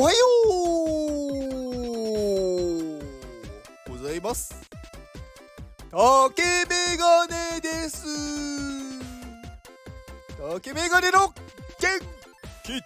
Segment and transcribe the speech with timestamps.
[0.00, 0.16] おはよ
[3.88, 4.54] うございます。
[5.90, 8.06] 竹メガネです。
[10.52, 11.34] 竹メガネの元
[12.62, 12.80] 気。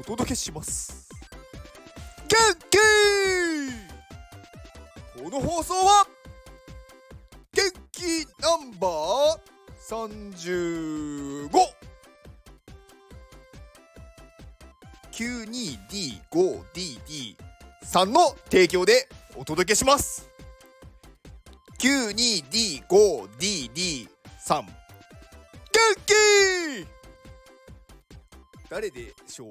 [0.00, 1.10] お届けします。
[2.26, 2.38] 元
[2.70, 2.78] 気。
[5.22, 6.06] この放送は
[7.52, 9.40] 元気ナンバー
[11.50, 11.77] 35
[15.18, 20.30] 92D5DD3 の提供でお届けします。
[21.80, 24.06] 92D5DD3
[24.46, 24.64] 元
[26.06, 26.14] 気
[28.70, 29.48] 誰でしょう？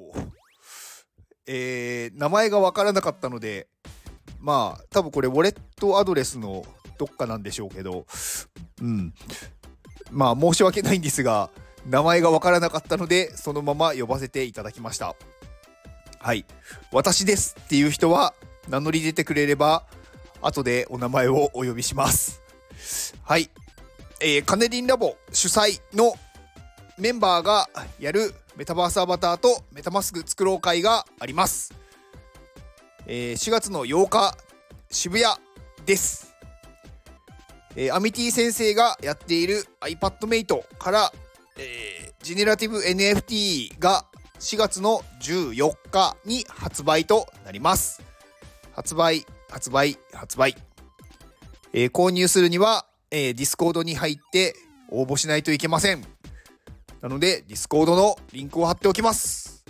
[1.46, 3.68] えー、名前がわからなかったので
[4.40, 6.64] まあ多分これウォレットアドレスの
[6.98, 8.06] どっかなんでしょうけど。
[8.82, 9.14] うん。
[10.12, 11.50] まあ申し訳ないんですが
[11.86, 15.18] 名前がわからなかったのでそのまま呼ばせていただきました。
[16.20, 16.46] はい。
[16.92, 18.34] 私ですっていう人は
[18.68, 19.84] 名乗り出てくれれば
[20.42, 22.42] 後でお名前をお呼びします。
[23.24, 23.50] はい。
[24.20, 26.16] えー、カネリンラボ主催の
[26.98, 31.76] メンバーがやるメタバースアバターとメタマスク作ろう会があります、
[33.06, 34.36] えー、4月の8日
[34.90, 35.36] 渋谷
[35.86, 36.34] です。
[37.76, 41.14] えー、アミティ先生がやっている iPadMate から、
[41.60, 44.07] えー、ジェネラティブ NFT が
[44.40, 48.02] 4月の14日に発売となります。
[48.74, 50.56] 発売、発売、発売。
[51.74, 54.56] えー、購入するには、えー、Discord に入って
[54.90, 56.06] 応募しないといけません。
[57.02, 59.66] なので、Discord のリンクを貼っておきます。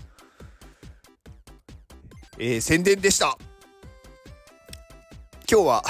[2.38, 3.38] えー、宣伝でした。
[5.50, 5.84] 今日は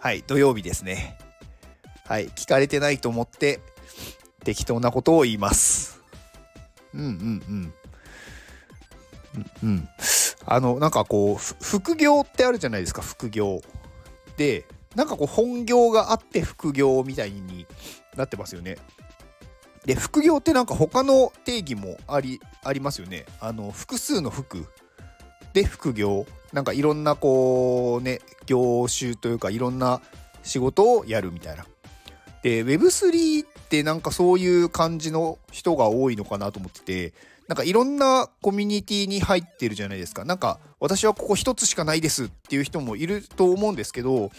[0.00, 1.16] はい、土曜日ですね。
[2.06, 3.60] はい、聞かれてないと思って
[4.44, 5.83] 適当なことを言います。
[6.94, 7.74] うんうんうん。
[9.64, 9.88] うん、
[10.46, 13.60] あの、なんかこう、副業ってあるじゃないですか、副業。
[14.36, 14.64] で、
[14.94, 17.66] なんかこう、本業があって副業みたいに
[18.16, 18.78] なってますよね。
[19.84, 23.26] で、副業ってなんか他の定義もあり、ありますよね。
[23.40, 24.66] あの、複数の副
[25.54, 26.26] で副業。
[26.52, 30.00] なんかいろんなこうね業種というかいろんな
[30.44, 31.64] 仕事をやるみたいな。
[32.44, 37.12] で Web3 ってなんかそういう感じの人が多いのかなと思ってて
[37.48, 40.24] なんかいろんなコミュニティに入ってるじゃないですか。
[40.24, 44.30] なんか私はここ一つしかないですっていう人もいると思うんですけど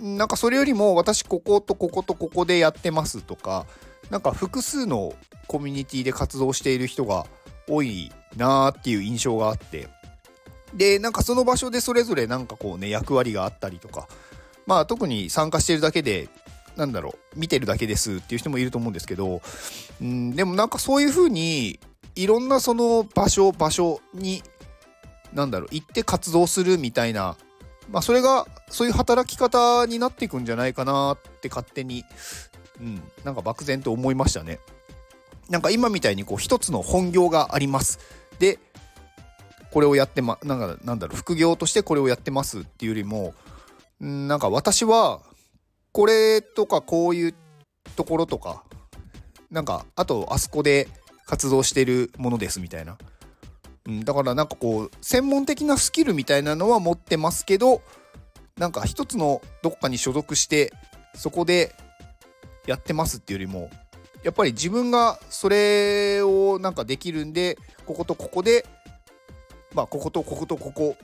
[0.00, 3.66] なんかそれよりも私こことこことここでやってますとか
[4.10, 5.14] なんか複数の
[5.46, 7.26] コミュニティで活動している人が
[7.68, 9.88] 多いなーっていう印象があって
[10.74, 14.08] で、なんかその場所でそれぞれなんかこうね、役割があったりとか、
[14.66, 16.28] まあ特に参加してるだけで、
[16.78, 19.42] なんだろう、見てるだけですっていう人もいると思うんですけど、
[20.00, 21.80] うん、でもなんかそういうふうに、
[22.14, 24.44] いろんなその場所、場所に、
[25.34, 27.36] なんだろう、行って活動するみたいな、
[27.90, 32.04] まあそれが、そういう働き方になっていくんじゃないかなって勝手に、
[32.80, 34.60] うん、なんか漠然と思いましたね。
[35.48, 37.98] なんか今みたいにこう一つの本業があります。
[38.38, 38.60] で、
[39.72, 43.34] これをやってま、なんか、なんだろう、副業としてこれをやってますっていうよりも、
[44.04, 45.20] んなんか私は、
[45.92, 47.34] これとかこういう
[47.96, 48.64] ところとか、
[49.50, 50.88] なんか、あと、あそこで
[51.26, 52.98] 活動してるものですみたいな。
[53.86, 57.82] うん、だからなんかこう、専門的なスキルみたいなのは持ってますけど、
[58.56, 60.72] なんか一つのどっかに所属して、
[61.14, 61.74] そこで
[62.66, 63.70] やってますっていうよりも、
[64.22, 67.56] やっぱり自分がそれをなんかできるんで、
[67.86, 68.66] こことここで
[69.74, 70.96] まあ、こことこことここ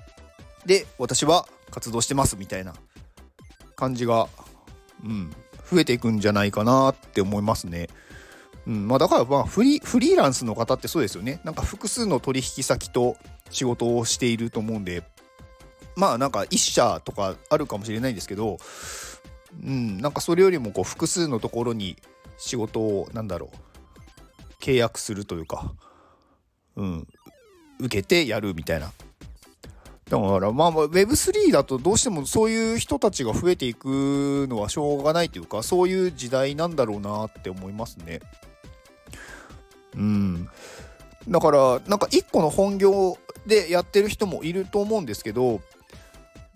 [0.67, 2.75] で私は活動してますみたいな
[3.77, 4.29] 感じが、
[5.05, 5.31] うん、
[5.71, 7.89] 増えていくんじゃないかなって思いますね。
[8.67, 8.89] うん。
[8.89, 11.41] まあ、だからまあフリーランスの方ってそうですよね。
[11.45, 13.17] なんか複数の取引先と
[13.51, 15.03] 仕事をしていると思うんで、
[15.97, 18.59] まあなんか1社とかあるかもしれないんですけど、
[19.63, 21.97] うん、なんかそれよりもこう複数のところに
[22.39, 23.57] 仕事をなんだろう。
[24.61, 25.75] 契約するというか、
[26.77, 27.07] うん、
[27.81, 28.93] 受けてやるみたいな。
[30.09, 38.21] だからまあ Web3 だとどうしてもそういう人たちが増えていくのはしょうがないというかそういう時代なんだろうなって思いますね。
[39.97, 40.49] うん。
[41.29, 43.17] だからなんか一個の本業
[43.47, 45.61] でやってる人もいると思うんですけど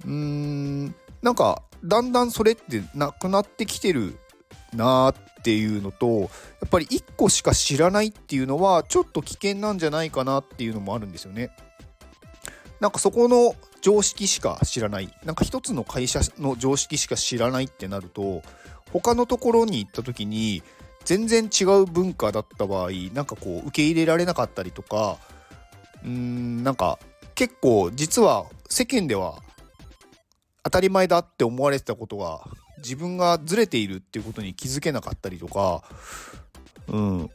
[0.04, 4.18] うーんなんかだんだんそれってなくなってきてる
[4.74, 6.26] なっていうのとや
[6.66, 11.50] っぱり1個しか知らないっていうのはちょっと危険なんじゃないかなっていうのもあるんですよね。
[12.80, 15.12] なんかそこの常識しか知らない。
[15.24, 18.42] なんか一つの会社の常識しか知らないってなると
[18.92, 20.62] 他のところに行った時に
[21.04, 25.18] 全然違う文化だった場合なんかこう受け入れられなかったりとか
[26.04, 26.98] うーんなんか
[27.34, 29.42] 結構実は世間では
[30.64, 32.42] 当たり前だって思われてたことが
[32.78, 35.82] 自分がずれているっていうことに気づけなかったりとか
[36.88, 37.30] うん。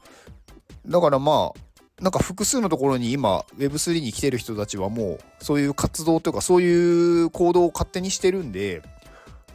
[0.86, 1.60] だからまあ
[2.04, 8.82] なんか複数のところに今 Web3 に来てる人たちはもうそういう活動というかそういう行動を勝手にしてるんで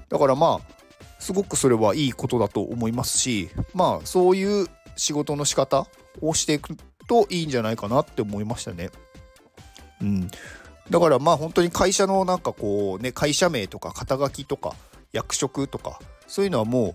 [0.08, 0.74] だからまあ
[1.18, 4.66] すごくそれはいいことだと思いますしまあそういう
[4.96, 5.86] 仕事の仕方
[6.22, 6.74] をしていく
[7.06, 8.90] といいんじゃないかなって思いましたね。
[10.00, 10.30] うん、
[10.88, 14.74] だからまあ本当に会社のなんかこうね会社名とか肩書きとか
[15.12, 16.94] 役職とかそういうのはも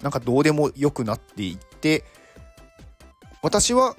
[0.00, 2.02] うなんかどうでもよくなっていって
[3.42, 3.96] 私は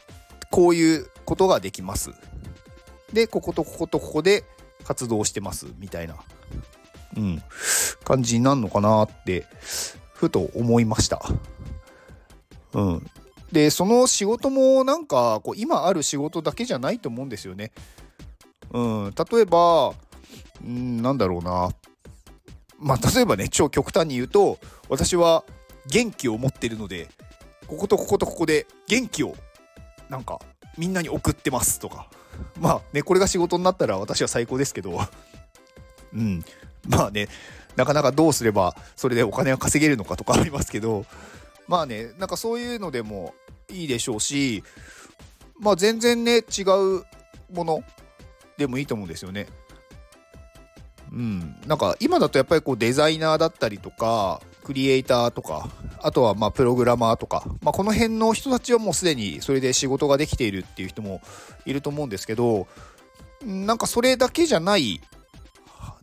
[0.51, 2.11] こういうことができます。
[3.13, 4.43] でこことこことここで
[4.83, 6.15] 活動してますみたいな、
[7.17, 7.41] うん、
[8.03, 9.45] 感じになるのかなって
[10.13, 11.21] ふと思いました。
[12.73, 13.09] うん、
[13.51, 17.71] でその仕事もなんかこう今ある仕事だけじゃないと思うんですよね。
[18.71, 19.93] うん、例えば、
[20.63, 21.69] うん、なんだろうな。
[22.77, 24.57] まあ、例えばね、超極端に言うと、
[24.87, 25.43] 私は
[25.87, 27.09] 元気を持ってるので、
[27.67, 29.35] こことこことここで元気を、
[30.09, 30.39] なんか、
[30.77, 32.07] みんなに送ってますとか。
[32.59, 34.99] まあね、これが仕事になったら私は最高ですけど、
[36.13, 36.43] うん。
[36.87, 37.27] まあね、
[37.75, 41.05] なかなかどうすればそれでお金が稼げるのかとか ありますけど、
[41.67, 43.33] まあね、なんかそういうのでも
[43.69, 44.63] いいでしょうし、
[45.59, 47.05] まあ全然ね、違う
[47.53, 47.83] もの
[48.57, 49.47] でもいいと思うんですよね。
[51.11, 55.69] うん、なんか今だとやっぱりこうデザイナーだったりとかクリエイターとか
[56.01, 61.21] あとはまプログラマーとか、まあ、この辺の人たちはもうすでにそれで仕事ができているっていう人も
[61.65, 62.67] いると思うんですけど
[63.45, 65.01] なんかそれだけじゃない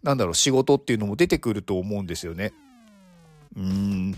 [0.03, 2.53] なんだろう仕事っていうのも出てくると思うんですよね。
[3.57, 4.15] うん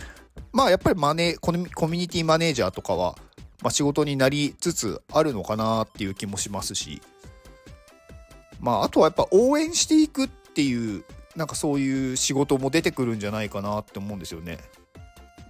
[0.53, 3.17] まあやっぱりマネコミュニティマネージャーとかは、
[3.63, 7.01] まあ、仕事になりつつあるのかなっていう気もしますし
[8.61, 11.05] まあ、あとはやっぱ応援していくっていう
[11.39, 14.59] なんかそういう仕事も出てくるんじゃないかなって思うんですよね。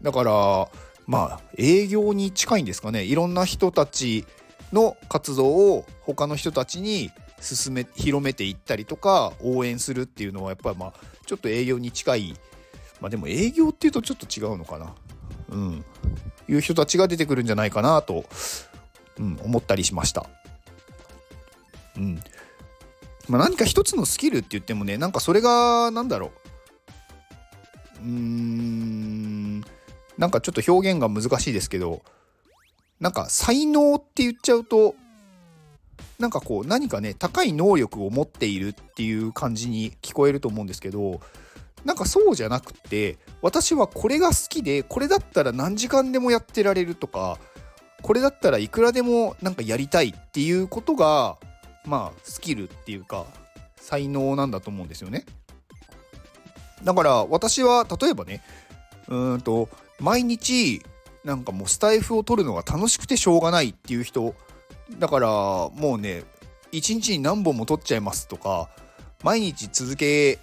[0.02, 0.68] だから
[1.06, 3.04] まあ営業に近いんですかね。
[3.04, 4.26] いろんな人たち
[4.70, 10.92] の活動を他の人たちに進め広めていったりとか応援するっていうのはやっぱりまあ
[11.24, 12.36] ちょっと営業に近い。
[13.00, 14.94] まあでも営業っていうとちょっと違うのかな。
[15.48, 15.84] うん。
[16.50, 18.24] いう人たちが出てくるんじゃないかなと、
[19.18, 20.26] うん、思ったりしました。
[21.96, 22.22] うん、
[23.28, 26.32] まあ、何か一つのスキルって言ってもねなんかそれが何だろ
[28.02, 28.04] う。
[28.04, 29.60] うーん
[30.16, 32.02] なんかちょっと表現が難しいですけど
[33.00, 34.94] なんか才能って言っちゃうと
[36.18, 41.20] なんかこう何かね高い能力を持っているっていう感じに聞こえると思うんですけど
[41.84, 47.38] なんかそうじゃなくて私はこれが好きでこれだったら何時間でもやってられるとか
[48.02, 51.36] これだったらいくらでもなんかやりたいっていうことが
[51.84, 53.26] まあスキルっていうか
[53.76, 55.24] 才能なんだと思うんですよね。
[56.84, 58.42] だから私は例えばね
[59.08, 59.68] うんと
[60.00, 60.82] 毎日
[61.24, 64.34] なんかもうスタイフを取るのが楽しくてしょうがないっていう人
[64.98, 66.22] だからもうね
[66.70, 68.68] 一日に何本も取っちゃいますとか
[69.22, 70.38] 毎日続け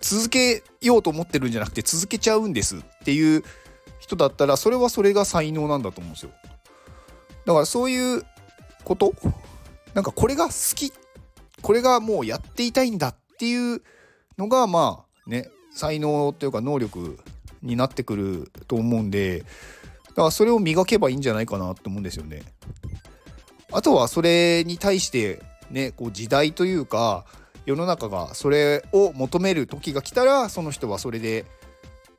[0.00, 3.42] 続けようと思ってるんじゃなくて続けちゃうんですっていう
[3.98, 6.30] 人だったらそれはそれが才能なんだと思うんですよ
[7.44, 8.22] だからそういう
[8.84, 9.14] こと
[9.96, 10.92] なんかこれが好き
[11.62, 13.80] これがもうやっていたいんだっていう
[14.36, 17.18] のがまあね才能というか能力
[17.62, 19.40] になってくると思うんで
[20.08, 22.42] だからそれを磨けばいいんじゃないかなと思うんですよね。
[23.72, 27.24] あとはそれに対してねこう時代というか
[27.64, 31.46] 世の中がそれを求める時が来たらその人はそれで、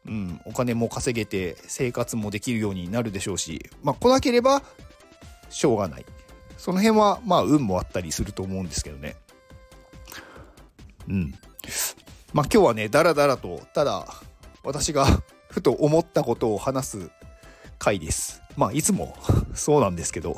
[0.07, 4.63] うん、お金も稼げて生活もできるようになるでしょうしまあ来なければ
[5.50, 6.05] しょうがない
[6.57, 9.15] その辺はまあ運もあったりすると思うんですけどね。
[11.07, 11.33] うん。
[12.33, 14.05] まあ今日はね、だらだらと、ただ
[14.63, 15.05] 私が
[15.49, 17.11] ふと思ったことを話す
[17.79, 18.41] 回です。
[18.57, 19.15] まあいつも
[19.53, 20.37] そうなんですけど。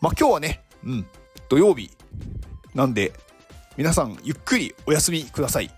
[0.00, 1.06] まあ今日はね、うん、
[1.48, 1.90] 土曜日
[2.74, 3.12] なんで、
[3.76, 5.70] 皆さんゆっくりお休みください。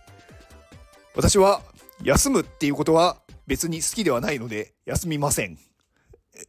[1.15, 1.63] 私は
[2.03, 5.59] 休むっていうことは別に好きではないので休みません。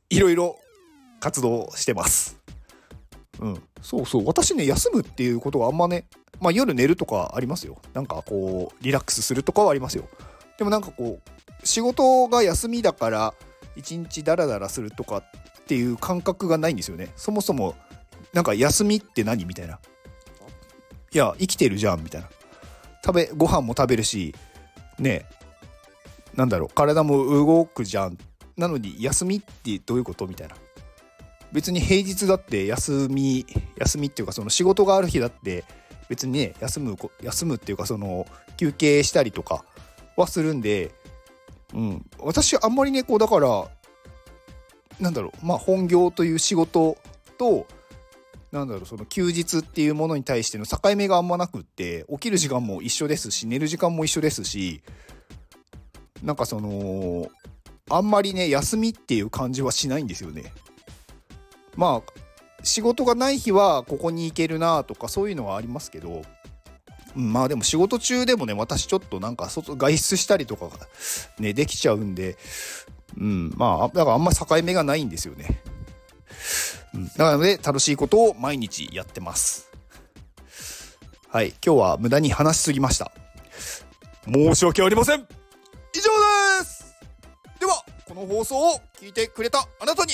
[0.10, 0.60] いろいろ
[1.22, 2.38] 活動してます。
[3.40, 4.26] うん、そうそう。
[4.26, 6.06] 私ね休むっていうことはあんまね、
[6.42, 7.78] まあ、夜寝るとかありますよ。
[7.94, 10.10] なんかこうリラックスするとかはありますよ。
[10.58, 13.34] でもなんかこう仕事が休みだから
[13.76, 15.24] 一日ダラダラするとかっ
[15.66, 17.14] ていう感覚がないんですよね。
[17.16, 17.76] そもそも
[18.34, 19.80] なんか休みって何みたいな。
[21.14, 22.30] いや生きてるじゃんみたいな。
[23.04, 24.36] 食べご飯も食べるし
[25.00, 25.26] ね
[26.36, 26.70] なんだろう。
[26.74, 28.18] 体も動くじゃん。
[28.58, 30.56] なのに休みってどういうことみたいな。
[31.54, 33.46] 別に平日だって休み
[33.78, 35.66] 休みっていうかその仕事がある日だって
[36.10, 38.26] 別にね休む休むっていうかその
[38.58, 39.66] 休憩したりとか
[40.18, 40.92] はするんで、
[41.74, 43.68] うん、私あんまりねこうだから
[45.00, 46.98] なんだろうまあ本業という仕事
[47.38, 47.66] と
[48.52, 54.82] なんだろうその休日っていうものに対しての境目があんまなくって起きる時間も一緒ですし寝る時間も一緒ですし
[56.22, 57.28] なんかその
[57.90, 60.54] あんまりね休みっていう感じはしないんですよね。
[61.76, 62.22] まあ
[62.64, 66.22] 仕事がない日はここに行けるなとかそういうのはありますけど、
[67.16, 70.72] うん、まあでも仕事中でもね私ちょっとなんか外外出したりとかが
[71.40, 72.38] ねできちゃうんで、
[73.18, 75.62] うん、まあだからあんま境目がないんですよね。
[76.94, 79.72] うん、なので楽しいことを毎日やってます。
[81.30, 83.12] はい、今日は無駄に話しすぎました。
[84.26, 85.24] 申し訳ありません以
[85.98, 86.10] 上
[86.60, 86.96] です
[87.60, 90.14] では、この放送を聞いてくれたあなたに